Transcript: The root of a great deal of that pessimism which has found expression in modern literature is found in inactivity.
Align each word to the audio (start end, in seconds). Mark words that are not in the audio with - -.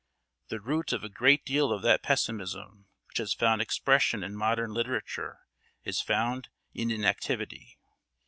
The 0.47 0.59
root 0.59 0.93
of 0.93 1.03
a 1.03 1.09
great 1.09 1.45
deal 1.45 1.71
of 1.71 1.83
that 1.83 2.01
pessimism 2.01 2.87
which 3.05 3.19
has 3.19 3.35
found 3.35 3.61
expression 3.61 4.23
in 4.23 4.35
modern 4.35 4.73
literature 4.73 5.41
is 5.83 6.01
found 6.01 6.49
in 6.73 6.89
inactivity. 6.89 7.77